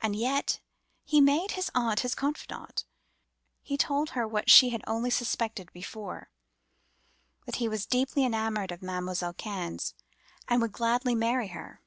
And 0.00 0.16
yet 0.16 0.58
he 1.04 1.20
made 1.20 1.50
his 1.50 1.70
aunt 1.74 2.00
his 2.00 2.14
confidante—told 2.14 4.10
her 4.16 4.26
what 4.26 4.48
she 4.48 4.70
had 4.70 4.80
only 4.86 5.10
suspected 5.10 5.70
before—that 5.74 7.56
he 7.56 7.68
was 7.68 7.84
deeply 7.84 8.24
enamoured 8.24 8.72
of 8.72 8.80
Mam'selle 8.80 9.34
Cannes, 9.34 9.92
and 10.48 10.62
would 10.62 10.72
gladly 10.72 11.14
marry 11.14 11.48
her. 11.48 11.82